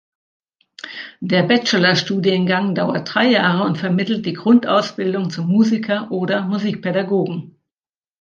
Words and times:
Der 1.19 1.43
Bachelor-Studiengang 1.43 2.73
dauert 2.73 3.13
drei 3.13 3.27
Jahre 3.27 3.65
und 3.65 3.77
vermittelt 3.77 4.25
die 4.25 4.33
Grundausbildung 4.33 5.29
zum 5.29 5.47
Musiker 5.47 6.09
oder 6.11 6.41
Musikpädagogen. 6.41 7.59